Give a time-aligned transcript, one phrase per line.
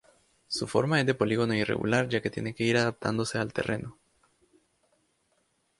[0.47, 3.99] Su forma es de polígono irregular ya que tiene que ir adaptándose al terreno.